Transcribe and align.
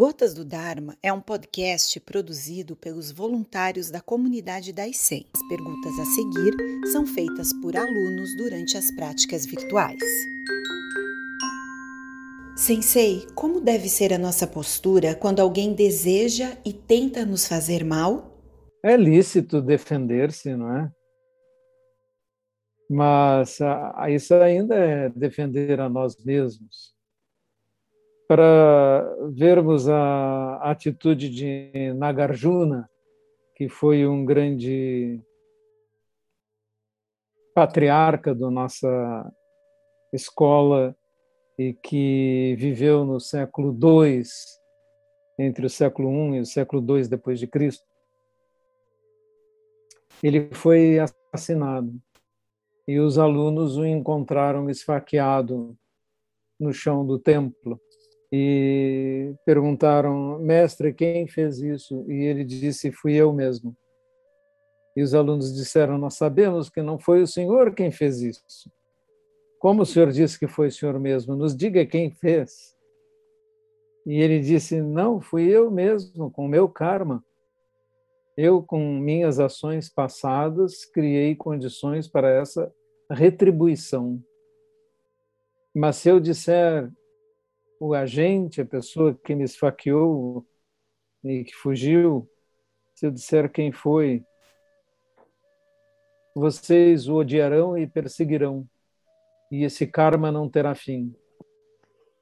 Gotas 0.00 0.32
do 0.32 0.46
Dharma 0.46 0.96
é 1.02 1.12
um 1.12 1.20
podcast 1.20 2.00
produzido 2.00 2.74
pelos 2.74 3.12
voluntários 3.12 3.90
da 3.90 4.00
comunidade 4.00 4.72
da 4.72 4.88
ICEM. 4.88 5.26
As 5.34 5.46
perguntas 5.46 5.92
a 5.98 6.04
seguir 6.06 6.88
são 6.90 7.06
feitas 7.06 7.52
por 7.60 7.76
alunos 7.76 8.34
durante 8.34 8.78
as 8.78 8.90
práticas 8.92 9.44
virtuais. 9.44 10.00
Sensei, 12.56 13.26
como 13.34 13.60
deve 13.60 13.90
ser 13.90 14.14
a 14.14 14.18
nossa 14.18 14.46
postura 14.46 15.14
quando 15.14 15.40
alguém 15.40 15.74
deseja 15.74 16.56
e 16.64 16.72
tenta 16.72 17.26
nos 17.26 17.46
fazer 17.46 17.84
mal? 17.84 18.40
É 18.82 18.96
lícito 18.96 19.60
defender-se, 19.60 20.56
não 20.56 20.78
é? 20.78 20.90
Mas 22.88 23.60
ah, 23.60 24.06
isso 24.08 24.32
ainda 24.32 24.76
é 24.76 25.10
defender 25.10 25.78
a 25.78 25.90
nós 25.90 26.16
mesmos 26.24 26.98
para 28.30 29.12
vermos 29.32 29.88
a 29.88 30.70
atitude 30.70 31.28
de 31.28 31.92
Nagarjuna, 31.94 32.88
que 33.56 33.68
foi 33.68 34.06
um 34.06 34.24
grande 34.24 35.20
patriarca 37.52 38.32
da 38.32 38.48
nossa 38.48 39.34
escola 40.12 40.96
e 41.58 41.74
que 41.74 42.54
viveu 42.56 43.04
no 43.04 43.18
século 43.18 43.72
II, 43.72 44.22
entre 45.36 45.66
o 45.66 45.70
século 45.70 46.08
I 46.12 46.36
e 46.36 46.40
o 46.40 46.46
século 46.46 46.96
II 46.96 47.08
depois 47.08 47.40
de 47.40 47.48
Cristo. 47.48 47.84
Ele 50.22 50.54
foi 50.54 51.00
assassinado 51.00 51.92
e 52.86 53.00
os 53.00 53.18
alunos 53.18 53.76
o 53.76 53.84
encontraram 53.84 54.70
esfaqueado 54.70 55.76
no 56.60 56.72
chão 56.72 57.04
do 57.04 57.18
templo 57.18 57.80
e 58.32 59.34
perguntaram, 59.44 60.38
mestre, 60.38 60.94
quem 60.94 61.26
fez 61.26 61.58
isso? 61.60 62.04
E 62.08 62.24
ele 62.24 62.44
disse, 62.44 62.92
fui 62.92 63.14
eu 63.14 63.32
mesmo. 63.32 63.76
E 64.96 65.02
os 65.02 65.14
alunos 65.14 65.54
disseram, 65.54 65.98
nós 65.98 66.14
sabemos 66.14 66.68
que 66.68 66.82
não 66.82 66.98
foi 66.98 67.22
o 67.22 67.26
senhor 67.26 67.74
quem 67.74 67.90
fez 67.90 68.20
isso. 68.20 68.70
Como 69.58 69.82
o 69.82 69.86
senhor 69.86 70.10
disse 70.10 70.38
que 70.38 70.46
foi 70.46 70.68
o 70.68 70.72
senhor 70.72 70.98
mesmo? 70.98 71.34
Nos 71.34 71.56
diga 71.56 71.84
quem 71.84 72.10
fez. 72.10 72.76
E 74.06 74.20
ele 74.20 74.40
disse, 74.40 74.80
não, 74.80 75.20
fui 75.20 75.48
eu 75.48 75.70
mesmo, 75.70 76.30
com 76.30 76.48
meu 76.48 76.68
karma. 76.68 77.24
Eu, 78.36 78.62
com 78.62 78.98
minhas 78.98 79.38
ações 79.38 79.88
passadas, 79.92 80.84
criei 80.84 81.34
condições 81.34 82.08
para 82.08 82.30
essa 82.30 82.72
retribuição. 83.10 84.22
Mas 85.74 85.96
se 85.96 86.08
eu 86.08 86.18
disser 86.18 86.90
o 87.80 87.94
agente, 87.94 88.60
a 88.60 88.66
pessoa 88.66 89.14
que 89.14 89.34
me 89.34 89.42
esfaqueou 89.42 90.46
e 91.24 91.44
que 91.44 91.54
fugiu, 91.54 92.30
se 92.94 93.06
eu 93.06 93.10
disser 93.10 93.50
quem 93.50 93.72
foi, 93.72 94.22
vocês 96.34 97.08
o 97.08 97.16
odiarão 97.16 97.76
e 97.78 97.86
perseguirão, 97.86 98.68
e 99.50 99.64
esse 99.64 99.86
karma 99.86 100.30
não 100.30 100.48
terá 100.48 100.74
fim. 100.74 101.14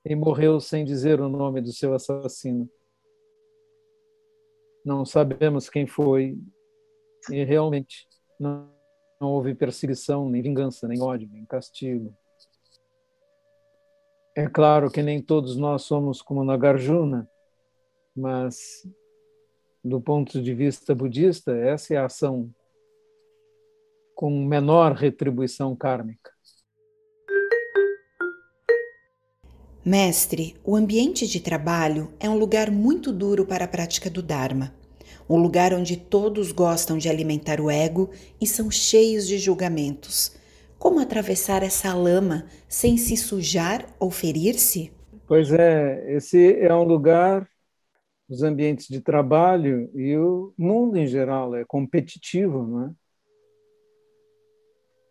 E 0.04 0.14
morreu 0.14 0.60
sem 0.60 0.84
dizer 0.84 1.20
o 1.20 1.28
nome 1.28 1.60
do 1.60 1.72
seu 1.72 1.92
assassino. 1.92 2.70
Não 4.84 5.04
sabemos 5.04 5.68
quem 5.68 5.88
foi, 5.88 6.38
e 7.30 7.42
realmente 7.42 8.06
não, 8.38 8.72
não 9.20 9.32
houve 9.32 9.56
perseguição, 9.56 10.30
nem 10.30 10.40
vingança, 10.40 10.86
nem 10.86 11.02
ódio, 11.02 11.28
nem 11.28 11.44
castigo. 11.44 12.16
É 14.38 14.46
claro 14.46 14.88
que 14.88 15.02
nem 15.02 15.20
todos 15.20 15.56
nós 15.56 15.82
somos 15.82 16.22
como 16.22 16.44
Nagarjuna, 16.44 17.28
mas 18.14 18.86
do 19.82 20.00
ponto 20.00 20.40
de 20.40 20.54
vista 20.54 20.94
budista, 20.94 21.56
essa 21.56 21.94
é 21.94 21.96
a 21.96 22.04
ação 22.04 22.48
com 24.14 24.30
menor 24.46 24.92
retribuição 24.92 25.74
kármica. 25.74 26.30
Mestre, 29.84 30.54
o 30.62 30.76
ambiente 30.76 31.26
de 31.26 31.40
trabalho 31.40 32.14
é 32.20 32.30
um 32.30 32.38
lugar 32.38 32.70
muito 32.70 33.12
duro 33.12 33.44
para 33.44 33.64
a 33.64 33.68
prática 33.68 34.08
do 34.08 34.22
Dharma. 34.22 34.72
Um 35.28 35.36
lugar 35.36 35.74
onde 35.74 35.96
todos 35.96 36.52
gostam 36.52 36.96
de 36.96 37.08
alimentar 37.08 37.60
o 37.60 37.68
ego 37.68 38.08
e 38.40 38.46
são 38.46 38.70
cheios 38.70 39.26
de 39.26 39.36
julgamentos. 39.36 40.37
Como 40.78 41.00
atravessar 41.00 41.64
essa 41.64 41.92
lama 41.92 42.46
sem 42.68 42.96
se 42.96 43.16
sujar 43.16 43.84
ou 43.98 44.10
ferir-se? 44.12 44.92
Pois 45.26 45.52
é, 45.52 46.14
esse 46.14 46.54
é 46.60 46.72
um 46.72 46.84
lugar, 46.84 47.50
os 48.28 48.42
ambientes 48.44 48.86
de 48.86 49.00
trabalho 49.00 49.90
e 49.94 50.16
o 50.16 50.54
mundo 50.56 50.96
em 50.96 51.06
geral 51.06 51.54
é 51.56 51.64
competitivo, 51.64 52.62
não 52.62 52.84
é? 52.86 52.90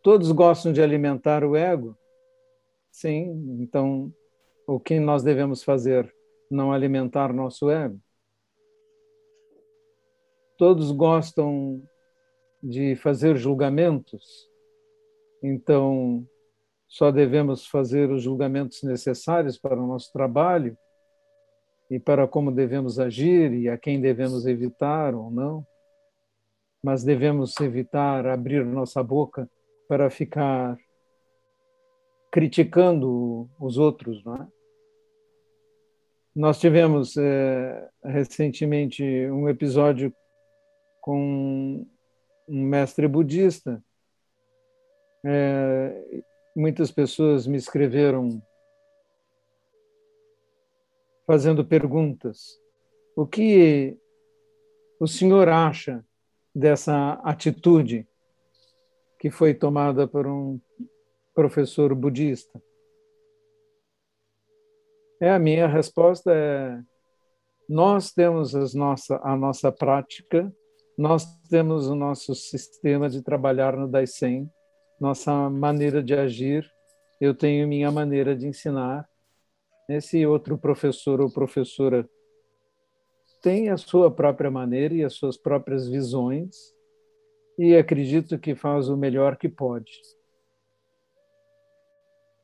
Todos 0.02 0.32
gostam 0.32 0.72
de 0.72 0.82
alimentar 0.82 1.44
o 1.44 1.54
ego. 1.54 1.98
Sim, 2.90 3.60
então 3.60 4.14
o 4.66 4.80
que 4.80 5.02
nós 5.02 5.22
devemos 5.22 5.64
fazer? 5.64 6.10
Não 6.50 6.72
alimentar 6.72 7.34
nosso 7.34 7.70
ego. 7.70 8.00
Todos 10.58 10.92
gostam 10.92 11.84
de 12.64 12.96
fazer 12.96 13.36
julgamentos 13.36 14.47
então, 15.42 16.26
só 16.88 17.12
devemos 17.12 17.68
fazer 17.68 18.10
os 18.10 18.24
julgamentos 18.24 18.82
necessários 18.84 19.58
para 19.58 19.80
o 19.80 19.88
nosso 19.88 20.12
trabalho 20.12 20.78
e 21.90 22.00
para 22.00 22.28
como 22.28 22.52
devemos 22.52 23.00
agir 23.00 23.54
e 23.54 23.70
a 23.70 23.78
quem 23.78 24.02
devemos 24.02 24.46
evitar 24.46 25.14
ou 25.14 25.30
não. 25.30 25.66
Mas 26.84 27.04
devemos 27.04 27.60
evitar 27.60 28.26
abrir 28.26 28.66
nossa 28.66 29.04
boca 29.04 29.50
para 29.88 30.10
ficar 30.10 30.78
criticando 32.32 33.50
os 33.60 33.78
outros, 33.78 34.24
não 34.24 34.36
é? 34.36 34.48
Nós 36.36 36.60
tivemos 36.60 37.18
é, 37.18 37.90
recentemente 38.04 39.04
um 39.32 39.50
episódio 39.50 40.14
com 41.02 41.84
um 42.48 42.64
mestre 42.64 43.08
budista 43.08 43.84
é, 45.30 46.24
muitas 46.56 46.90
pessoas 46.90 47.46
me 47.46 47.58
escreveram 47.58 48.42
fazendo 51.26 51.66
perguntas. 51.66 52.58
O 53.16 53.28
que 53.28 53.98
o 55.00 55.06
senhor 55.06 55.50
acha 55.50 56.06
dessa 56.56 57.14
atitude 57.24 58.08
que 59.20 59.30
foi 59.30 59.54
tomada 59.54 60.08
por 60.08 60.26
um 60.26 60.62
professor 61.36 61.94
budista? 61.94 62.62
É 65.20 65.32
a 65.32 65.40
minha 65.40 65.68
resposta 65.68 66.32
é 66.32 66.80
nós 67.68 68.14
temos 68.14 68.56
as 68.56 68.74
nossa, 68.74 69.20
a 69.22 69.36
nossa 69.36 69.72
prática, 69.72 70.50
nós 70.98 71.26
temos 71.50 71.88
o 71.88 71.96
nosso 71.96 72.34
sistema 72.34 73.10
de 73.10 73.22
trabalhar 73.22 73.76
no 73.76 73.90
Daisen, 73.90 74.50
nossa 75.00 75.50
maneira 75.50 76.02
de 76.02 76.14
agir, 76.14 76.70
eu 77.20 77.34
tenho 77.34 77.68
minha 77.68 77.92
maneira 77.92 78.36
de 78.36 78.48
ensinar. 78.48 79.08
Esse 79.90 80.26
outro 80.26 80.58
professor 80.58 81.22
ou 81.22 81.32
professora 81.32 82.08
tem 83.42 83.70
a 83.70 83.78
sua 83.78 84.12
própria 84.12 84.52
maneira 84.52 84.94
e 84.94 85.04
as 85.04 85.14
suas 85.14 85.38
próprias 85.38 85.88
visões, 85.88 86.56
e 87.58 87.76
acredito 87.76 88.38
que 88.38 88.56
faz 88.56 88.90
o 88.90 88.98
melhor 88.98 89.38
que 89.38 89.48
pode. 89.48 89.92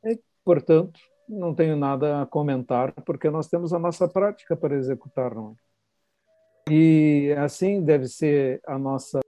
E, 0.06 0.20
portanto, 0.44 1.00
não 1.28 1.54
tenho 1.54 1.76
nada 1.76 2.22
a 2.22 2.26
comentar, 2.26 2.94
porque 3.06 3.30
nós 3.30 3.48
temos 3.48 3.74
a 3.74 3.80
nossa 3.80 4.08
prática 4.08 4.56
para 4.56 4.76
executar. 4.76 5.34
Não 5.36 5.52
é? 5.52 6.74
E 6.74 7.36
assim 7.38 7.84
deve 7.84 8.08
ser 8.08 8.62
a 8.66 8.78
nossa 8.78 9.20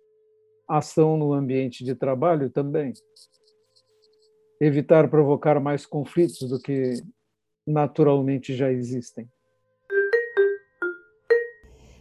ação 0.67 1.17
no 1.17 1.33
ambiente 1.33 1.83
de 1.83 1.95
trabalho 1.95 2.50
também. 2.50 2.94
Evitar 4.59 5.09
provocar 5.09 5.59
mais 5.59 5.85
conflitos 5.85 6.50
do 6.50 6.59
que 6.59 6.94
naturalmente 7.65 8.56
já 8.56 8.71
existem. 8.71 9.27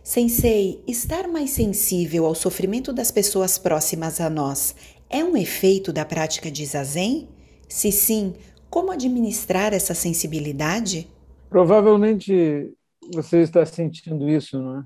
Sensei, 0.02 0.84
estar 0.86 1.26
mais 1.28 1.50
sensível 1.50 2.26
ao 2.26 2.34
sofrimento 2.34 2.92
das 2.92 3.10
pessoas 3.10 3.56
próximas 3.56 4.20
a 4.20 4.28
nós 4.28 4.76
é 5.08 5.24
um 5.24 5.36
efeito 5.36 5.92
da 5.92 6.04
prática 6.04 6.50
de 6.50 6.64
zazen? 6.66 7.28
Se 7.68 7.90
sim, 7.90 8.34
como 8.68 8.92
administrar 8.92 9.72
essa 9.72 9.94
sensibilidade? 9.94 11.08
Provavelmente 11.48 12.70
você 13.12 13.40
está 13.40 13.64
sentindo 13.64 14.28
isso, 14.28 14.60
não 14.60 14.80
é? 14.80 14.84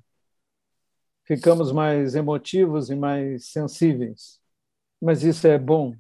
Ficamos 1.29 1.71
mais 1.71 2.15
emotivos 2.15 2.89
e 2.89 2.97
mais 2.97 3.51
sensíveis. 3.51 4.41
Mas 5.01 5.23
isso 5.23 5.47
é 5.47 5.59
bom. 5.59 5.95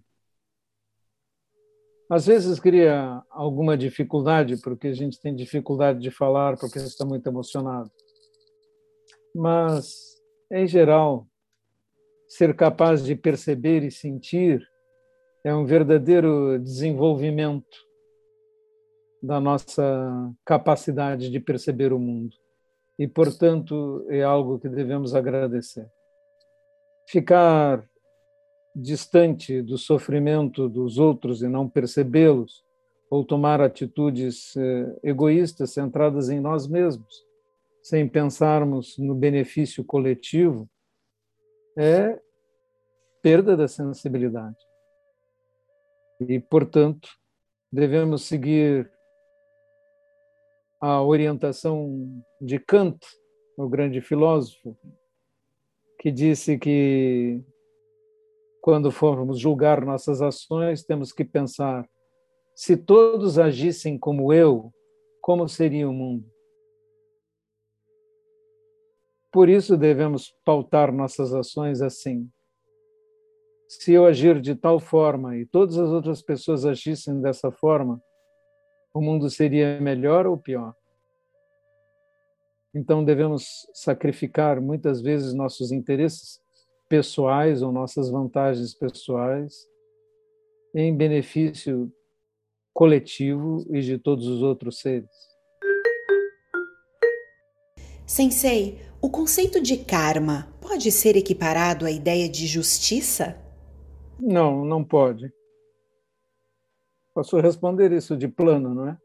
Às 2.10 2.26
vezes 2.26 2.58
cria 2.58 3.22
alguma 3.28 3.76
dificuldade, 3.76 4.56
porque 4.62 4.88
a 4.88 4.94
gente 4.94 5.20
tem 5.20 5.36
dificuldade 5.36 6.00
de 6.00 6.10
falar, 6.10 6.56
porque 6.56 6.78
está 6.78 7.04
muito 7.04 7.28
emocionado. 7.28 7.90
Mas, 9.34 10.16
em 10.50 10.66
geral, 10.66 11.28
ser 12.26 12.56
capaz 12.56 13.04
de 13.04 13.14
perceber 13.14 13.84
e 13.84 13.90
sentir 13.90 14.66
é 15.44 15.54
um 15.54 15.66
verdadeiro 15.66 16.58
desenvolvimento 16.58 17.86
da 19.22 19.38
nossa 19.38 20.32
capacidade 20.46 21.30
de 21.30 21.38
perceber 21.38 21.92
o 21.92 21.98
mundo. 21.98 22.34
E, 22.98 23.06
portanto, 23.06 24.04
é 24.08 24.22
algo 24.22 24.58
que 24.58 24.68
devemos 24.68 25.14
agradecer. 25.14 25.88
Ficar 27.06 27.88
distante 28.74 29.62
do 29.62 29.78
sofrimento 29.78 30.68
dos 30.68 30.98
outros 30.98 31.42
e 31.42 31.48
não 31.48 31.68
percebê-los, 31.68 32.64
ou 33.10 33.24
tomar 33.24 33.60
atitudes 33.60 34.54
eh, 34.56 34.98
egoístas 35.02 35.72
centradas 35.72 36.28
em 36.28 36.40
nós 36.40 36.66
mesmos, 36.66 37.24
sem 37.82 38.06
pensarmos 38.06 38.98
no 38.98 39.14
benefício 39.14 39.82
coletivo, 39.82 40.68
é 41.76 42.20
perda 43.22 43.56
da 43.56 43.66
sensibilidade. 43.66 44.56
E, 46.20 46.38
portanto, 46.38 47.08
devemos 47.72 48.24
seguir 48.24 48.90
a 50.80 51.02
orientação 51.02 52.22
de 52.40 52.58
Kant, 52.58 52.98
o 53.56 53.68
grande 53.68 54.00
filósofo, 54.00 54.76
que 55.98 56.10
disse 56.10 56.58
que 56.58 57.42
quando 58.60 58.90
formos 58.90 59.38
julgar 59.38 59.84
nossas 59.84 60.22
ações, 60.22 60.84
temos 60.84 61.12
que 61.12 61.24
pensar: 61.24 61.88
se 62.54 62.76
todos 62.76 63.38
agissem 63.38 63.98
como 63.98 64.32
eu, 64.32 64.72
como 65.20 65.48
seria 65.48 65.88
o 65.88 65.92
mundo? 65.92 66.24
Por 69.32 69.48
isso 69.48 69.76
devemos 69.76 70.34
pautar 70.44 70.92
nossas 70.92 71.34
ações 71.34 71.82
assim. 71.82 72.28
Se 73.68 73.92
eu 73.92 74.06
agir 74.06 74.40
de 74.40 74.54
tal 74.54 74.80
forma 74.80 75.36
e 75.36 75.44
todas 75.44 75.78
as 75.78 75.90
outras 75.90 76.22
pessoas 76.22 76.64
agissem 76.64 77.20
dessa 77.20 77.52
forma, 77.52 78.02
o 78.98 79.00
mundo 79.00 79.30
seria 79.30 79.80
melhor 79.80 80.26
ou 80.26 80.36
pior? 80.36 80.74
Então 82.74 83.04
devemos 83.04 83.66
sacrificar 83.72 84.60
muitas 84.60 85.00
vezes 85.00 85.32
nossos 85.32 85.70
interesses 85.70 86.40
pessoais 86.88 87.62
ou 87.62 87.70
nossas 87.70 88.10
vantagens 88.10 88.74
pessoais 88.74 89.54
em 90.74 90.94
benefício 90.96 91.92
coletivo 92.74 93.64
e 93.70 93.80
de 93.80 93.98
todos 93.98 94.26
os 94.26 94.42
outros 94.42 94.80
seres. 94.80 95.08
Sensei, 98.04 98.80
o 99.00 99.08
conceito 99.08 99.60
de 99.60 99.76
karma 99.76 100.48
pode 100.60 100.90
ser 100.90 101.16
equiparado 101.16 101.86
à 101.86 101.90
ideia 101.90 102.28
de 102.28 102.46
justiça? 102.46 103.36
Não, 104.18 104.64
não 104.64 104.82
pode. 104.82 105.32
Posso 107.18 107.36
responder 107.40 107.90
isso 107.90 108.16
de 108.16 108.28
plano, 108.28 108.72
não 108.72 108.90
é? 108.90 108.98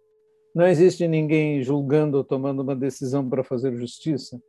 Não 0.54 0.68
existe 0.68 1.08
ninguém 1.08 1.64
julgando 1.64 2.18
ou 2.18 2.24
tomando 2.24 2.62
uma 2.62 2.76
decisão 2.76 3.28
para 3.28 3.44
fazer 3.44 3.76
justiça. 3.76 4.40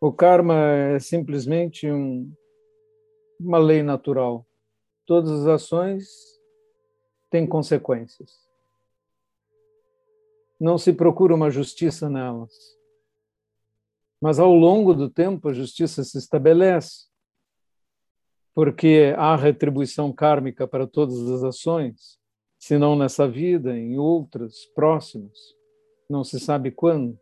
O 0.00 0.12
karma 0.12 0.54
é 0.54 1.00
simplesmente 1.00 1.90
um, 1.90 2.32
uma 3.40 3.58
lei 3.58 3.82
natural. 3.82 4.46
Todas 5.04 5.28
as 5.40 5.46
ações 5.48 6.08
têm 7.32 7.48
consequências. 7.48 8.48
Não 10.60 10.78
se 10.78 10.92
procura 10.92 11.34
uma 11.34 11.50
justiça 11.50 12.08
nelas. 12.08 12.54
Mas 14.20 14.38
ao 14.38 14.54
longo 14.54 14.94
do 14.94 15.10
tempo 15.10 15.48
a 15.48 15.52
justiça 15.52 16.04
se 16.04 16.16
estabelece, 16.16 17.08
porque 18.54 19.14
há 19.16 19.34
retribuição 19.36 20.12
kármica 20.12 20.66
para 20.66 20.86
todas 20.86 21.18
as 21.30 21.42
ações, 21.42 22.18
se 22.58 22.78
não 22.78 22.96
nessa 22.96 23.28
vida, 23.28 23.76
em 23.76 23.98
outras 23.98 24.64
próximas, 24.74 25.38
não 26.08 26.22
se 26.22 26.38
sabe 26.38 26.70
quando 26.70 27.18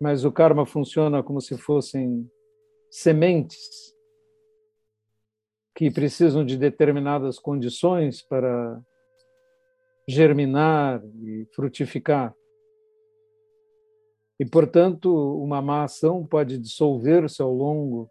mas 0.00 0.24
o 0.24 0.30
karma 0.30 0.66
funciona 0.66 1.22
como 1.22 1.40
se 1.40 1.56
fossem 1.56 2.30
sementes 2.90 3.94
que 5.74 5.90
precisam 5.90 6.44
de 6.44 6.56
determinadas 6.56 7.38
condições 7.38 8.22
para 8.22 8.80
germinar 10.06 11.02
e 11.22 11.48
frutificar. 11.54 12.34
E, 14.38 14.44
portanto, 14.44 15.10
uma 15.42 15.62
má 15.62 15.84
ação 15.84 16.26
pode 16.26 16.58
dissolver-se 16.58 17.40
ao 17.40 17.52
longo 17.52 18.10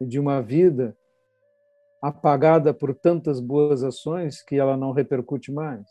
de 0.00 0.20
uma 0.20 0.40
vida 0.40 0.96
apagada 2.02 2.74
por 2.74 2.92
tantas 2.92 3.38
boas 3.38 3.84
ações 3.84 4.42
que 4.42 4.56
ela 4.56 4.76
não 4.76 4.90
repercute 4.90 5.52
mais. 5.52 5.86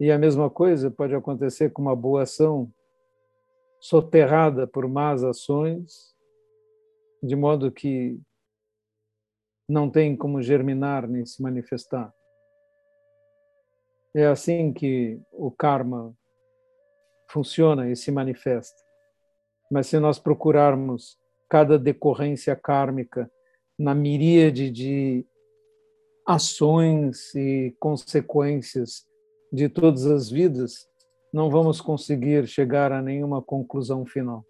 E 0.00 0.10
a 0.10 0.18
mesma 0.18 0.50
coisa 0.50 0.90
pode 0.90 1.14
acontecer 1.14 1.70
com 1.70 1.80
uma 1.80 1.94
boa 1.94 2.22
ação 2.22 2.72
soterrada 3.80 4.66
por 4.66 4.88
más 4.88 5.22
ações, 5.22 6.14
de 7.22 7.36
modo 7.36 7.70
que 7.70 8.20
não 9.68 9.88
tem 9.88 10.16
como 10.16 10.42
germinar 10.42 11.06
nem 11.06 11.24
se 11.24 11.40
manifestar. 11.40 12.12
É 14.12 14.26
assim 14.26 14.72
que 14.72 15.20
o 15.30 15.52
karma 15.52 16.12
funciona 17.28 17.88
e 17.88 17.94
se 17.94 18.10
manifesta. 18.10 18.82
Mas 19.70 19.86
se 19.86 20.00
nós 20.00 20.18
procurarmos 20.18 21.16
cada 21.48 21.78
decorrência 21.78 22.56
kármica 22.56 23.30
na 23.80 23.94
miríade 23.94 24.70
de 24.70 25.26
ações 26.26 27.34
e 27.34 27.74
consequências 27.80 29.06
de 29.50 29.70
todas 29.70 30.04
as 30.04 30.28
vidas, 30.28 30.86
não 31.32 31.48
vamos 31.48 31.80
conseguir 31.80 32.46
chegar 32.46 32.92
a 32.92 33.00
nenhuma 33.00 33.40
conclusão 33.40 34.04
final. 34.04 34.44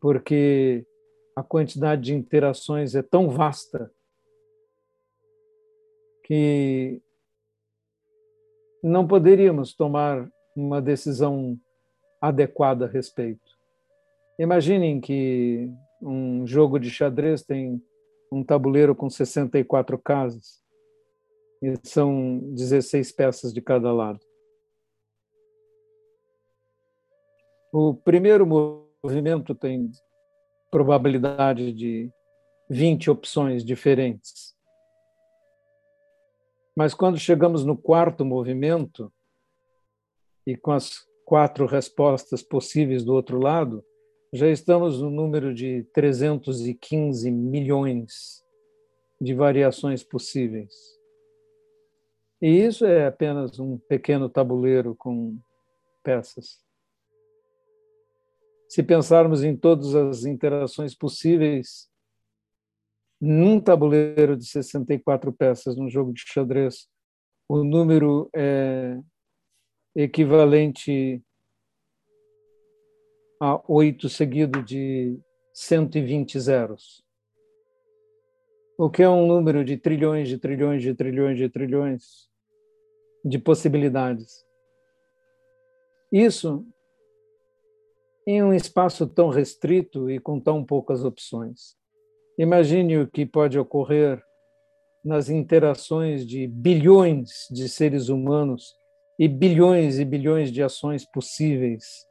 Porque 0.00 0.84
a 1.36 1.44
quantidade 1.44 2.02
de 2.02 2.14
interações 2.14 2.96
é 2.96 3.02
tão 3.02 3.28
vasta 3.28 3.88
que 6.24 7.00
não 8.82 9.06
poderíamos 9.06 9.72
tomar 9.72 10.28
uma 10.56 10.82
decisão 10.82 11.56
adequada 12.20 12.86
a 12.86 12.88
respeito. 12.88 13.56
Imaginem 14.40 15.00
que 15.00 15.70
um 16.00 16.46
jogo 16.46 16.78
de 16.78 16.90
xadrez 16.90 17.42
tem 17.42 17.82
um 18.30 18.44
tabuleiro 18.44 18.94
com 18.94 19.08
64 19.08 19.98
casas 19.98 20.62
e 21.62 21.74
são 21.82 22.38
16 22.54 23.12
peças 23.12 23.52
de 23.52 23.60
cada 23.60 23.92
lado. 23.92 24.20
O 27.72 27.94
primeiro 27.94 28.46
movimento 29.02 29.54
tem 29.54 29.90
probabilidade 30.70 31.72
de 31.72 32.10
20 32.68 33.10
opções 33.10 33.64
diferentes. 33.64 34.54
Mas 36.76 36.92
quando 36.92 37.18
chegamos 37.18 37.64
no 37.64 37.76
quarto 37.76 38.24
movimento, 38.24 39.12
e 40.46 40.56
com 40.56 40.70
as 40.72 41.06
quatro 41.24 41.66
respostas 41.66 42.42
possíveis 42.42 43.04
do 43.04 43.12
outro 43.12 43.38
lado, 43.40 43.84
já 44.32 44.48
estamos 44.48 45.00
no 45.00 45.10
número 45.10 45.54
de 45.54 45.84
315 45.94 47.30
milhões 47.30 48.44
de 49.20 49.34
variações 49.34 50.02
possíveis. 50.02 50.74
E 52.40 52.48
isso 52.48 52.84
é 52.84 53.06
apenas 53.06 53.58
um 53.58 53.78
pequeno 53.78 54.28
tabuleiro 54.28 54.94
com 54.94 55.38
peças. 56.02 56.64
Se 58.68 58.82
pensarmos 58.82 59.42
em 59.42 59.56
todas 59.56 59.94
as 59.94 60.24
interações 60.24 60.94
possíveis 60.94 61.88
num 63.20 63.58
tabuleiro 63.58 64.36
de 64.36 64.44
64 64.44 65.32
peças, 65.32 65.76
num 65.76 65.88
jogo 65.88 66.12
de 66.12 66.22
xadrez, 66.26 66.88
o 67.48 67.64
número 67.64 68.28
é 68.34 68.98
equivalente 69.94 71.22
a 73.40 73.60
8 73.68 74.08
seguido 74.08 74.62
de 74.62 75.18
120 75.52 76.38
zeros. 76.40 77.04
O 78.78 78.90
que 78.90 79.02
é 79.02 79.08
um 79.08 79.26
número 79.26 79.64
de 79.64 79.76
trilhões, 79.76 80.28
de 80.28 80.38
trilhões, 80.38 80.82
de 80.82 80.94
trilhões, 80.94 81.38
de 81.38 81.48
trilhões 81.48 82.02
de 83.24 83.38
possibilidades. 83.38 84.44
Isso 86.12 86.64
em 88.26 88.42
um 88.42 88.52
espaço 88.52 89.06
tão 89.06 89.28
restrito 89.28 90.10
e 90.10 90.18
com 90.18 90.40
tão 90.40 90.64
poucas 90.64 91.04
opções. 91.04 91.76
Imagine 92.38 92.98
o 92.98 93.06
que 93.06 93.24
pode 93.24 93.58
ocorrer 93.58 94.22
nas 95.04 95.28
interações 95.28 96.26
de 96.26 96.46
bilhões 96.46 97.46
de 97.50 97.68
seres 97.68 98.08
humanos 98.08 98.74
e 99.18 99.28
bilhões 99.28 99.98
e 99.98 100.04
bilhões 100.04 100.50
de 100.50 100.62
ações 100.62 101.04
possíveis 101.04 102.06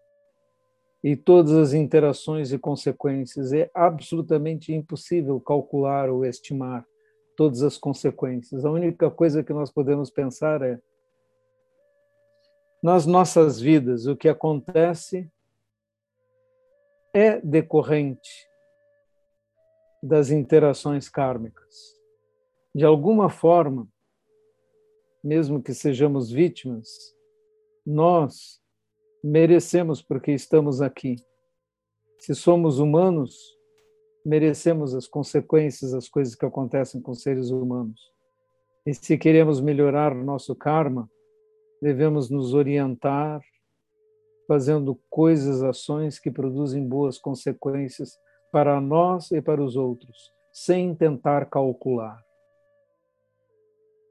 e 1.06 1.16
todas 1.16 1.54
as 1.54 1.74
interações 1.74 2.52
e 2.52 2.58
consequências. 2.58 3.54
É 3.54 3.70
absolutamente 3.76 4.74
impossível 4.74 5.40
calcular 5.40 6.10
ou 6.10 6.26
estimar 6.26 6.84
todas 7.38 7.62
as 7.62 7.78
consequências. 7.78 8.66
A 8.66 8.72
única 8.72 9.12
coisa 9.12 9.44
que 9.44 9.54
nós 9.54 9.72
podemos 9.72 10.10
pensar 10.10 10.64
é 10.64 10.80
nas 12.82 13.06
nossas 13.06 13.60
vidas, 13.60 14.08
o 14.08 14.16
que 14.16 14.28
acontece 14.28 15.32
é 17.14 17.40
decorrente 17.40 18.50
das 20.02 20.32
interações 20.32 21.08
kármicas 21.08 21.96
de 22.76 22.84
alguma 22.84 23.30
forma, 23.30 23.88
mesmo 25.24 25.64
que 25.64 25.74
sejamos 25.74 26.30
vítimas, 26.30 27.16
nós 27.86 28.62
merecemos 29.26 30.02
porque 30.02 30.32
estamos 30.32 30.82
aqui. 30.82 31.16
Se 32.20 32.36
somos 32.36 32.80
humanos, 32.80 33.36
merecemos 34.26 34.94
as 34.94 35.08
consequências 35.08 35.92
das 35.92 36.08
coisas 36.08 36.36
que 36.36 36.46
acontecem 36.46 37.02
com 37.02 37.14
seres 37.14 37.50
humanos. 37.50 38.00
E 38.86 38.94
se 38.94 39.18
queremos 39.18 39.60
melhorar 39.60 40.14
nosso 40.14 40.56
karma, 40.56 41.10
devemos 41.82 42.30
nos 42.30 42.54
orientar 42.54 43.42
fazendo 44.48 45.00
coisas, 45.10 45.64
ações 45.64 46.20
que 46.20 46.30
produzem 46.30 46.88
boas 46.88 47.18
consequências 47.18 48.18
para 48.52 48.80
nós 48.80 49.32
e 49.32 49.42
para 49.42 49.64
os 49.64 49.76
outros, 49.76 50.32
sem 50.54 50.94
tentar 50.94 51.50
calcular 51.50 52.24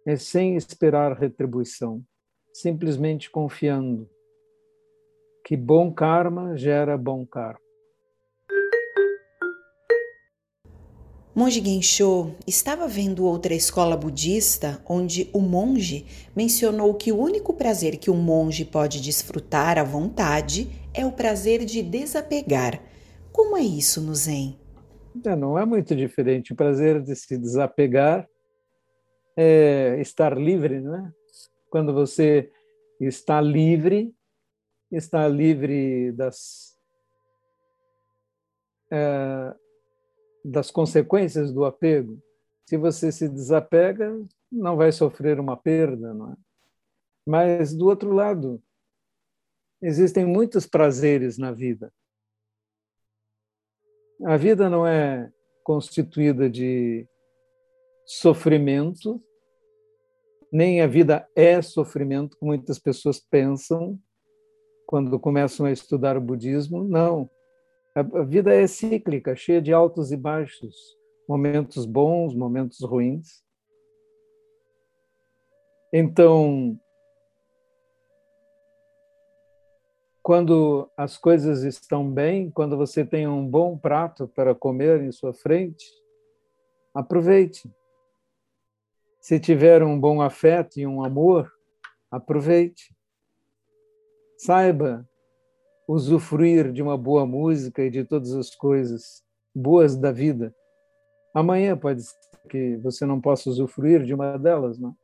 é 0.07 0.17
sem 0.17 0.55
esperar 0.55 1.17
retribuição, 1.17 2.05
simplesmente 2.53 3.31
confiando 3.31 4.09
que 5.45 5.57
bom 5.59 5.93
karma 5.93 6.57
gera 6.57 6.97
bom 6.97 7.27
karma. 7.27 7.61
Monge 11.35 11.61
Gensho 11.63 12.35
estava 12.47 12.87
vendo 12.87 13.27
outra 13.27 13.53
escola 13.53 13.97
budista 13.97 14.81
onde 14.89 15.29
o 15.33 15.41
monge 15.41 16.07
mencionou 16.35 16.95
que 16.95 17.13
o 17.13 17.19
único 17.19 17.53
prazer 17.53 17.99
que 17.99 18.11
um 18.11 18.17
monge 18.17 18.65
pode 18.65 19.03
desfrutar 19.03 19.77
à 19.77 19.83
vontade 19.83 20.71
é 20.95 21.05
o 21.05 21.13
prazer 21.13 21.65
de 21.65 21.83
desapegar. 21.83 22.81
Como 23.33 23.57
é 23.57 23.63
isso 23.63 24.01
no 24.01 24.15
Zen? 24.15 24.57
É, 25.27 25.35
não 25.35 25.59
é 25.59 25.67
muito 25.67 25.95
diferente. 25.95 26.53
O 26.53 26.57
prazer 26.57 27.03
de 27.03 27.17
se 27.17 27.37
desapegar 27.37 28.27
é 29.37 29.99
estar 30.01 30.39
livre, 30.39 30.81
né? 30.81 31.11
Quando 31.69 31.93
você 31.93 32.49
está 33.01 33.41
livre, 33.41 34.15
está 34.97 35.27
livre 35.29 36.13
das 36.13 36.75
é, 38.91 39.55
das 40.45 40.71
consequências 40.71 41.53
do 41.53 41.65
apego. 41.65 42.23
Se 42.67 42.77
você 42.77 43.11
se 43.11 43.29
desapega, 43.29 44.15
não 44.53 44.77
vai 44.77 44.93
sofrer 44.93 45.41
uma 45.41 45.57
perda, 45.57 46.13
não 46.13 46.33
é? 46.33 46.37
Mas 47.27 47.75
do 47.75 47.87
outro 47.87 48.13
lado, 48.13 48.63
existem 49.81 50.27
muitos 50.27 50.67
prazeres 50.67 51.39
na 51.39 51.51
vida. 51.51 51.93
A 54.25 54.37
vida 54.37 54.69
não 54.69 54.87
é 54.87 55.33
constituída 55.63 56.49
de 56.49 57.09
sofrimento, 58.07 59.23
nem 60.53 60.83
a 60.83 60.87
vida 60.87 61.29
é 61.35 61.61
sofrimento, 61.63 62.37
como 62.37 62.51
muitas 62.51 62.79
pessoas 62.79 63.19
pensam 63.19 63.99
quando 64.87 65.19
começam 65.19 65.67
a 65.67 65.73
estudar 65.73 66.17
o 66.17 66.21
budismo. 66.21 66.85
Não. 66.85 67.29
A 67.95 68.03
vida 68.23 68.53
é 68.55 68.67
cíclica, 68.67 69.37
cheia 69.37 69.63
de 69.63 69.73
altos 69.73 70.11
e 70.11 70.17
baixos, 70.17 70.75
momentos 71.29 71.87
bons, 71.87 72.35
momentos 72.35 72.81
ruins. 72.81 73.45
Então, 75.93 76.77
quando 80.25 80.91
as 80.97 81.17
coisas 81.17 81.63
estão 81.63 82.11
bem, 82.11 82.51
quando 82.51 82.77
você 82.77 83.05
tem 83.05 83.29
um 83.29 83.47
bom 83.47 83.79
prato 83.79 84.27
para 84.27 84.55
comer 84.55 85.03
em 85.03 85.13
sua 85.13 85.33
frente, 85.33 85.85
aproveite. 86.95 87.71
Se 89.21 89.39
tiver 89.39 89.83
um 89.83 90.01
bom 90.01 90.21
afeto 90.21 90.81
e 90.81 90.87
um 90.87 91.05
amor, 91.05 91.53
aproveite. 92.11 92.95
Saiba 94.37 95.09
usufruir 95.87 96.73
de 96.73 96.83
uma 96.83 96.97
boa 96.97 97.27
música 97.27 97.83
e 97.83 97.91
de 97.91 98.05
todas 98.05 98.33
as 98.35 98.55
coisas 98.55 99.23
boas 99.55 99.97
da 99.97 100.11
vida. 100.11 100.55
Amanhã 101.35 101.77
pode 101.77 102.03
ser 102.03 102.15
que 102.49 102.77
você 102.79 103.05
não 103.05 103.21
possa 103.21 103.49
usufruir 103.51 104.05
de 104.05 104.15
uma 104.15 104.39
delas, 104.39 104.79
não? 104.79 104.97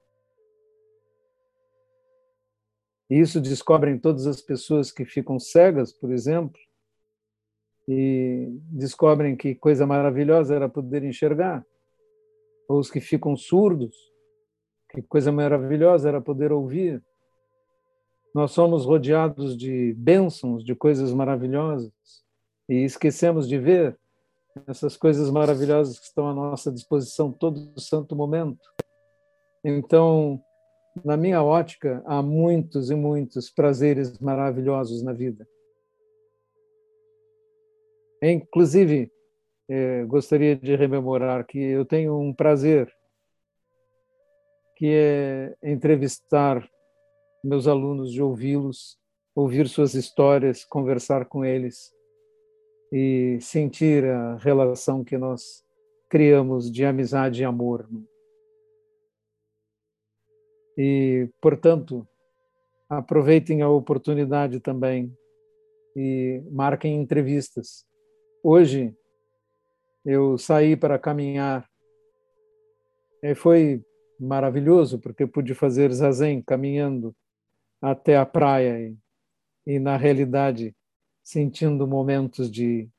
E 3.10 3.18
isso 3.18 3.40
descobrem 3.40 3.99
todas 3.99 4.26
as 4.26 4.40
pessoas 4.40 4.92
que 4.92 5.04
ficam 5.04 5.38
cegas, 5.38 5.92
por 5.92 6.12
exemplo, 6.12 6.60
e 7.88 8.46
descobrem 8.70 9.37
que 9.37 9.54
coisa 9.56 9.84
maravilhosa 9.84 10.54
era 10.54 10.68
poder 10.68 11.02
enxergar. 11.02 11.66
Ou 12.68 12.78
os 12.78 12.88
que 12.88 13.00
ficam 13.00 13.37
surdos, 13.37 13.96
que 14.90 15.02
coisa 15.02 15.32
maravilhosa 15.32 16.08
era 16.08 16.20
poder 16.20 16.52
ouvir. 16.52 17.02
Nós 18.34 18.52
somos 18.52 18.84
rodeados 18.84 19.56
de 19.56 19.92
bênçãos, 19.94 20.64
de 20.64 20.75
coisas 20.75 21.12
maravilhosas, 21.12 21.92
e 22.68 22.84
esquecemos 22.84 23.49
de 23.49 23.58
ver 23.58 23.99
essas 24.66 24.96
coisas 24.96 25.30
maravilhosas 25.30 25.99
que 25.99 26.06
estão 26.06 26.28
à 26.28 26.34
nossa 26.34 26.70
disposição 26.70 27.32
todo 27.32 27.78
santo 27.80 28.14
momento. 28.14 28.60
Então, 29.64 30.40
na 31.04 31.16
minha 31.16 31.42
ótica, 31.42 32.02
há 32.06 32.22
muitos 32.22 32.90
e 32.90 32.94
muitos 32.94 33.50
prazeres 33.50 34.18
maravilhosos 34.18 35.02
na 35.02 35.12
vida. 35.12 35.46
Inclusive, 38.22 39.10
eh, 39.68 40.04
gostaria 40.04 40.54
de 40.54 40.76
rememorar 40.76 41.46
que 41.46 41.58
eu 41.58 41.84
tenho 41.84 42.18
um 42.18 42.34
prazer 42.34 42.92
que 44.76 44.87
é 44.87 45.56
entrevistar 45.62 46.68
meus 47.42 47.66
alunos, 47.66 48.12
de 48.12 48.23
ouvi-los, 48.23 48.99
ouvir 49.35 49.68
suas 49.68 49.94
histórias, 49.94 50.64
conversar 50.64 51.26
com 51.26 51.44
eles 51.44 51.92
e 52.92 53.38
sentir 53.40 54.04
a 54.04 54.37
relação 54.37 55.04
que 55.04 55.16
nós 55.16 55.64
criamos 56.09 56.70
de 56.70 56.85
amizade 56.85 57.42
e 57.42 57.44
amor. 57.44 57.88
E, 60.76 61.28
portanto, 61.40 62.06
aproveitem 62.88 63.62
a 63.62 63.68
oportunidade 63.68 64.59
também 64.61 65.14
e 65.97 66.42
marquem 66.50 67.00
entrevistas. 67.00 67.87
Hoje 68.42 68.94
eu 70.04 70.37
saí 70.38 70.76
para 70.76 70.99
caminhar. 70.99 71.68
E 73.23 73.35
foi 73.35 73.85
maravilhoso, 74.18 74.99
porque 74.99 75.26
pude 75.26 75.54
fazer 75.54 75.92
zazen 75.92 76.42
caminhando 76.42 77.14
até 77.80 78.16
a 78.16 78.26
praia 78.26 78.78
e, 78.78 78.96
e 79.66 79.78
na 79.78 79.96
realidade, 79.96 80.76
sentindo 81.22 81.87
momentos 81.87 82.50
de 82.50 82.90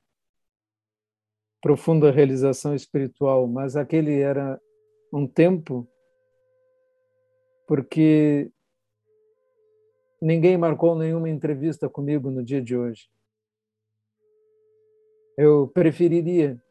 profunda 1.62 2.12
realização 2.12 2.74
espiritual, 2.74 3.48
mas 3.48 3.76
aquele 3.76 4.20
era 4.20 4.60
um 5.14 5.28
tempo 5.28 5.88
porque 7.68 8.52
ninguém 10.22 10.58
marcou 10.58 10.96
nenhuma 10.96 11.30
entrevista 11.30 11.88
comigo 11.88 12.30
no 12.30 12.44
dia 12.44 12.62
de 12.62 12.76
hoje. 12.76 13.10
Eu 15.38 15.68
preferiria 15.68 16.62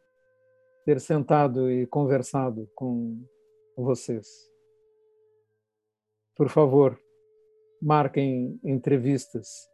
ter 0.85 1.01
sentado 1.01 1.71
e 1.71 1.87
conversado 1.87 2.71
com 2.75 3.25
vocês. 3.77 4.29
Por 6.37 6.49
favor, 6.49 7.01
marquem 7.81 8.59
entrevistas 8.63 9.69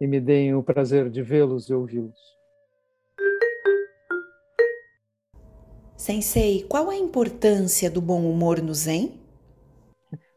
e 0.00 0.06
me 0.06 0.20
deem 0.20 0.54
o 0.54 0.62
prazer 0.62 1.10
de 1.10 1.22
vê-los 1.22 1.68
e 1.68 1.74
ouvi-los. 1.74 2.34
Sensei, 5.96 6.64
qual 6.64 6.90
a 6.90 6.96
importância 6.96 7.90
do 7.90 8.00
bom 8.00 8.28
humor 8.30 8.60
no 8.60 8.74
Zen? 8.74 9.20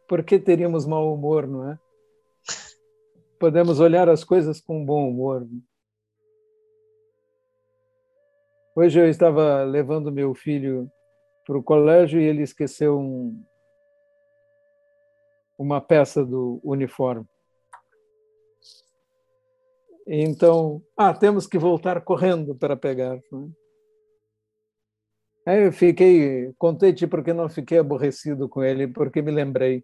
Por 0.07 0.23
que 0.23 0.39
teríamos 0.39 0.85
mau 0.85 1.13
humor, 1.13 1.47
não 1.47 1.69
é? 1.69 1.79
Podemos 3.39 3.79
olhar 3.79 4.07
as 4.07 4.23
coisas 4.23 4.61
com 4.61 4.85
bom 4.85 5.09
humor. 5.09 5.45
Hoje 8.75 8.99
eu 8.99 9.09
estava 9.09 9.63
levando 9.63 10.11
meu 10.11 10.33
filho 10.33 10.89
para 11.45 11.57
o 11.57 11.63
colégio 11.63 12.21
e 12.21 12.25
ele 12.25 12.43
esqueceu 12.43 12.99
um, 12.99 13.43
uma 15.57 15.81
peça 15.81 16.25
do 16.25 16.59
uniforme. 16.63 17.25
Então, 20.07 20.81
ah, 20.95 21.13
temos 21.13 21.45
que 21.45 21.57
voltar 21.57 22.01
correndo 22.01 22.55
para 22.55 22.77
pegar. 22.77 23.15
Né? 23.31 23.49
Aí 25.45 25.65
eu 25.65 25.73
fiquei 25.73 26.53
contente 26.57 27.05
porque 27.07 27.33
não 27.33 27.49
fiquei 27.49 27.77
aborrecido 27.77 28.47
com 28.47 28.63
ele, 28.63 28.87
porque 28.87 29.21
me 29.21 29.31
lembrei 29.31 29.83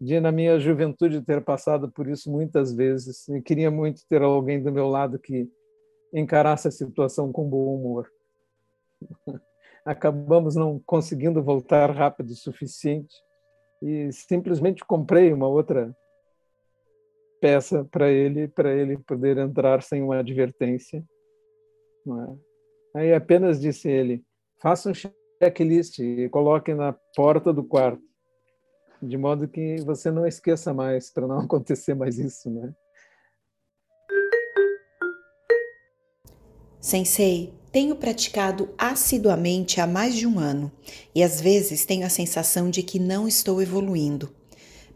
de, 0.00 0.20
na 0.20 0.30
minha 0.30 0.58
juventude, 0.58 1.22
ter 1.22 1.42
passado 1.44 1.90
por 1.90 2.08
isso 2.08 2.30
muitas 2.30 2.72
vezes 2.74 3.26
e 3.28 3.40
queria 3.40 3.70
muito 3.70 4.02
ter 4.08 4.22
alguém 4.22 4.62
do 4.62 4.72
meu 4.72 4.88
lado 4.88 5.18
que 5.18 5.50
encarasse 6.12 6.68
a 6.68 6.72
situação 6.72 7.32
com 7.32 7.48
bom 7.48 7.74
humor. 7.74 8.10
Acabamos 9.86 10.56
não 10.56 10.80
conseguindo 10.84 11.42
voltar 11.42 11.90
rápido 11.92 12.30
o 12.30 12.34
suficiente 12.34 13.14
e 13.80 14.10
simplesmente 14.12 14.84
comprei 14.84 15.32
uma 15.32 15.46
outra 15.46 15.96
peça 17.40 17.84
para 17.84 18.10
ele, 18.10 18.48
para 18.48 18.74
ele 18.74 18.98
poder 18.98 19.38
entrar 19.38 19.82
sem 19.82 20.02
uma 20.02 20.18
advertência. 20.18 21.04
É? 22.94 22.98
Aí 22.98 23.14
apenas 23.14 23.60
disse 23.60 23.88
ele: 23.88 24.24
faça 24.60 24.90
um 24.90 24.94
checklist 24.94 26.00
e 26.00 26.28
coloque 26.30 26.74
na 26.74 26.92
porta 27.14 27.52
do 27.52 27.62
quarto, 27.62 28.02
de 29.00 29.16
modo 29.16 29.46
que 29.46 29.76
você 29.84 30.10
não 30.10 30.26
esqueça 30.26 30.74
mais, 30.74 31.12
para 31.12 31.26
não 31.26 31.38
acontecer 31.46 31.94
mais 31.94 32.18
isso, 32.18 32.50
né? 32.50 32.74
Sensei, 36.80 37.52
tenho 37.76 37.94
praticado 37.94 38.70
assiduamente 38.78 39.82
há 39.82 39.86
mais 39.86 40.14
de 40.14 40.26
um 40.26 40.38
ano 40.38 40.72
e 41.14 41.22
às 41.22 41.42
vezes 41.42 41.84
tenho 41.84 42.06
a 42.06 42.08
sensação 42.08 42.70
de 42.70 42.82
que 42.82 42.98
não 42.98 43.28
estou 43.28 43.60
evoluindo. 43.60 44.30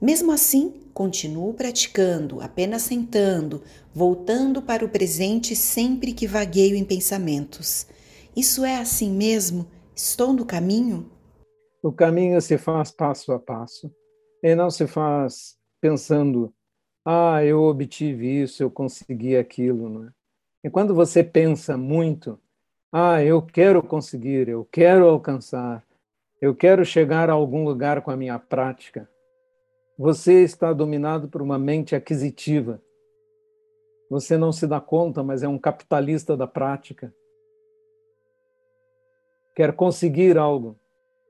Mesmo 0.01 0.33
assim, 0.33 0.73
continuo 0.95 1.53
praticando, 1.53 2.41
apenas 2.41 2.81
sentando, 2.81 3.63
voltando 3.95 4.63
para 4.63 4.83
o 4.83 4.89
presente 4.89 5.55
sempre 5.55 6.15
que 6.15 6.27
vagueio 6.27 6.75
em 6.75 6.83
pensamentos. 6.83 7.87
Isso 8.35 8.65
é 8.65 8.79
assim 8.79 9.11
mesmo? 9.11 9.67
Estou 9.95 10.33
no 10.33 10.47
caminho? 10.47 11.13
O 11.83 11.93
caminho 11.93 12.41
se 12.41 12.57
faz 12.57 12.91
passo 12.91 13.31
a 13.33 13.39
passo 13.39 13.93
e 14.43 14.55
não 14.55 14.71
se 14.71 14.87
faz 14.87 15.55
pensando, 15.83 16.51
ah, 17.05 17.45
eu 17.45 17.61
obtive 17.61 18.41
isso, 18.41 18.63
eu 18.63 18.71
consegui 18.71 19.37
aquilo, 19.37 19.87
não 19.87 20.05
é? 20.07 20.11
E 20.65 20.71
quando 20.71 20.95
você 20.95 21.23
pensa 21.23 21.77
muito, 21.77 22.41
ah, 22.93 23.23
eu 23.23 23.41
quero 23.41 23.83
conseguir, 23.83 24.49
eu 24.49 24.65
quero 24.65 25.09
alcançar, 25.09 25.85
eu 26.41 26.55
quero 26.55 26.85
chegar 26.85 27.31
a 27.31 27.35
algum 27.35 27.65
lugar 27.65 28.03
com 28.03 28.11
a 28.11 28.17
minha 28.17 28.39
prática, 28.39 29.09
você 30.03 30.43
está 30.43 30.73
dominado 30.73 31.29
por 31.29 31.43
uma 31.43 31.59
mente 31.59 31.95
aquisitiva. 31.95 32.81
Você 34.09 34.39
não 34.39 34.51
se 34.51 34.67
dá 34.67 34.81
conta, 34.81 35.23
mas 35.23 35.43
é 35.43 35.49
um 35.49 35.59
capitalista 35.59 36.35
da 36.35 36.47
prática. 36.47 37.15
Quer 39.55 39.75
conseguir 39.75 40.39
algo, 40.39 40.75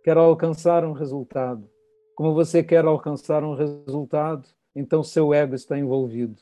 quer 0.05 0.17
alcançar 0.17 0.85
um 0.85 0.93
resultado. 0.93 1.69
Como 2.15 2.33
você 2.33 2.63
quer 2.63 2.85
alcançar 2.85 3.43
um 3.43 3.55
resultado, 3.55 4.47
então 4.73 5.03
seu 5.03 5.35
ego 5.35 5.57
está 5.57 5.77
envolvido. 5.77 6.41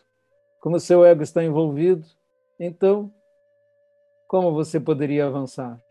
Como 0.61 0.79
seu 0.79 1.07
ego 1.07 1.23
está 1.23 1.43
envolvido, 1.43 2.07
então, 2.61 3.11
como 4.29 4.53
você 4.53 4.79
poderia 4.79 5.27
avançar? 5.27 5.83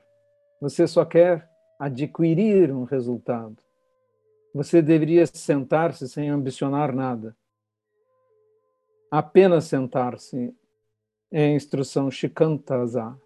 Você 0.62 0.88
só 0.88 1.04
quer 1.04 1.50
adquirir 1.80 2.72
um 2.72 2.84
resultado. 2.84 3.58
Você 4.54 4.80
deveria 4.80 5.26
sentar-se 5.26 6.08
sem 6.08 6.30
ambicionar 6.30 6.96
nada. 6.96 7.36
Apenas 9.10 9.66
sentar-se 9.66 10.56
é 11.32 11.46
a 11.46 11.52
instrução 11.52 12.12
Shikantaza. 12.12 13.20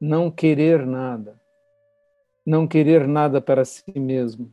Não 0.00 0.30
querer 0.30 0.86
nada. 0.86 1.38
Não 2.46 2.68
querer 2.68 3.08
nada 3.08 3.40
para 3.40 3.64
si 3.64 3.98
mesmo. 3.98 4.52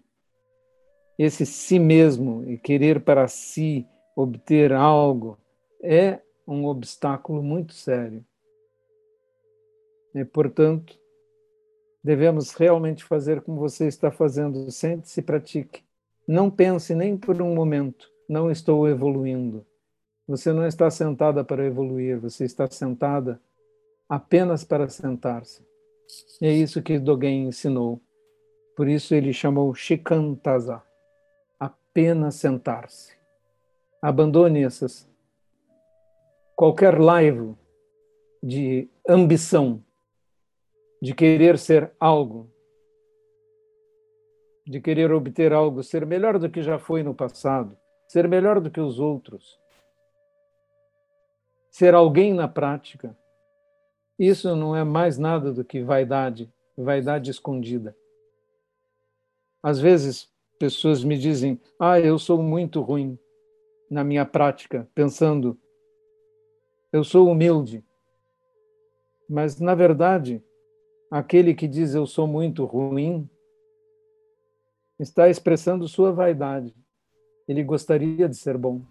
Esse 1.20 1.46
si 1.46 1.78
mesmo 1.78 2.44
e 2.50 2.58
querer 2.58 3.02
para 3.02 3.28
si 3.28 3.88
obter 4.16 4.74
algo 4.74 5.38
é 5.82 6.20
um 6.48 6.66
obstáculo 6.66 7.44
muito 7.44 7.74
sério. 7.74 8.26
E, 10.20 10.26
portanto, 10.26 10.98
devemos 12.04 12.54
realmente 12.54 13.04
fazer 13.04 13.42
como 13.42 13.60
você 13.60 13.88
está 13.88 14.12
fazendo. 14.12 14.70
Sente-se 14.72 15.20
e 15.20 15.24
pratique. 15.24 15.84
Não 16.28 16.50
pense 16.50 16.94
nem 16.96 17.16
por 17.16 17.42
um 17.42 17.54
momento, 17.54 18.10
não 18.28 18.52
estou 18.52 18.88
evoluindo. 18.88 19.66
Você 20.28 20.52
não 20.52 20.68
está 20.68 20.90
sentada 20.90 21.44
para 21.44 21.66
evoluir, 21.66 22.20
você 22.20 22.44
está 22.44 22.70
sentada 22.70 23.40
apenas 24.10 24.64
para 24.64 24.90
sentar-se. 24.90 25.66
É 26.42 26.52
isso 26.52 26.82
que 26.82 27.00
Dogen 27.00 27.48
ensinou. 27.48 28.02
Por 28.76 28.88
isso 28.88 29.16
ele 29.16 29.32
chamou 29.32 29.74
Shikantaza, 29.74 30.84
apenas 31.60 32.36
sentar-se. 32.36 33.16
Abandone 34.02 34.64
essas 34.64 35.10
qualquer 36.56 37.00
laivo 37.00 37.58
de 38.42 38.90
ambição, 39.08 39.84
de 41.02 41.14
querer 41.14 41.58
ser 41.58 41.92
algo, 42.00 42.52
de 44.66 44.82
querer 44.82 45.12
obter 45.12 45.54
algo, 45.54 45.84
ser 45.84 46.06
melhor 46.06 46.38
do 46.40 46.50
que 46.50 46.62
já 46.62 46.78
foi 46.78 47.04
no 47.04 47.14
passado, 47.14 47.78
ser 48.08 48.28
melhor 48.28 48.60
do 48.60 48.70
que 48.72 48.82
os 48.82 49.00
outros, 49.00 49.60
ser 51.70 51.94
alguém 51.94 52.34
na 52.34 52.48
prática. 52.48 53.18
Isso 54.18 54.56
não 54.56 54.76
é 54.76 54.84
mais 54.84 55.18
nada 55.18 55.54
do 55.54 55.64
que 55.64 55.84
vaidade, 55.84 56.52
vaidade 56.76 57.30
escondida. 57.30 57.96
Às 59.62 59.80
vezes, 59.80 60.32
pessoas 60.58 61.04
me 61.04 61.18
dizem: 61.18 61.60
Ah, 61.80 62.00
eu 62.00 62.18
sou 62.18 62.42
muito 62.42 62.82
ruim 62.82 63.18
na 63.90 64.04
minha 64.04 64.26
prática, 64.26 64.90
pensando 64.94 65.58
eu 66.92 67.04
sou 67.04 67.30
humilde. 67.30 67.84
Mas, 69.30 69.60
na 69.60 69.76
verdade, 69.76 70.44
aquele 71.12 71.54
que 71.54 71.68
diz 71.68 71.94
eu 71.94 72.06
sou 72.06 72.28
muito 72.28 72.66
ruim 72.66 73.30
está 75.00 75.30
expressando 75.30 75.88
sua 75.88 76.12
vaidade. 76.12 76.76
Ele 77.48 77.64
gostaria 77.64 78.28
de 78.28 78.36
ser 78.36 78.58
bom. 78.58 78.82